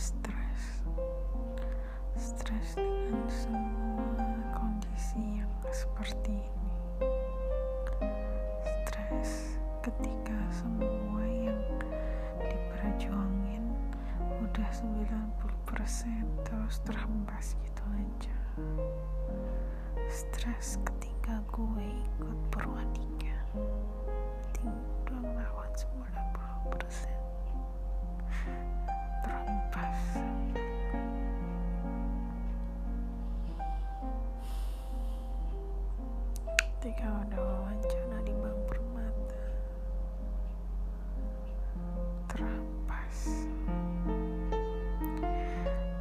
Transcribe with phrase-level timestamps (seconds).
[0.00, 0.62] stres.
[2.16, 4.16] Stres dengan semua
[4.56, 6.76] kondisi yang seperti ini.
[8.64, 11.60] Stres ketika semua yang
[12.48, 13.60] diperjuangin
[14.40, 15.68] udah 90%
[16.48, 18.36] terus terhempas gitu aja.
[20.08, 24.99] Stres ketika gue ikut perwadinya penting
[36.80, 39.36] ketika udah wawancara di bank permata
[42.32, 43.16] terhempas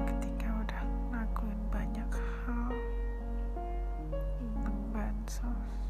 [0.00, 2.72] ketika udah ngelakuin banyak hal
[4.16, 5.84] tentang bansos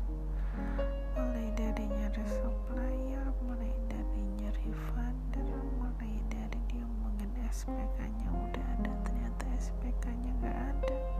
[1.15, 8.67] mulai dari nyari supplier mulai dari nyari funder mulai dari dia ngomongin SPK nya udah
[8.83, 11.12] ada ternyata SPK nya gak ada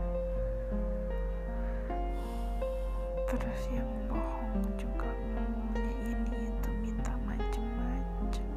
[3.37, 5.09] terus yang bohong juga.
[5.33, 8.47] Ngomongnya ini itu minta macem-macem.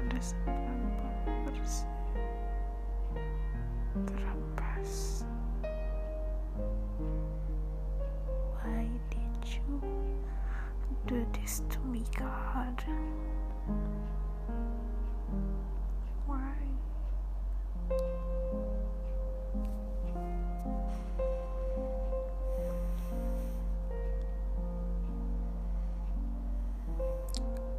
[0.00, 1.88] Udah 90 persen
[4.06, 5.24] terhempas
[8.62, 9.82] why did you
[11.06, 12.78] do this to me God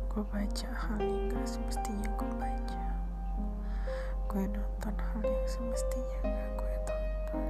[0.10, 2.86] gue baca hal yang gak semestinya gue baca.
[4.26, 7.46] Gue nonton hal yang semestinya gak gue tonton.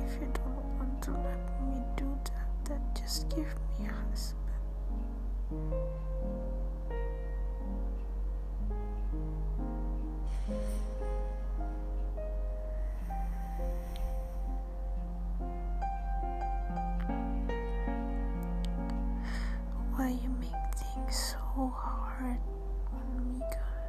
[0.00, 3.92] If you don't want to let me do that then just give me a
[21.54, 22.38] whole heart,
[23.18, 23.79] Mika.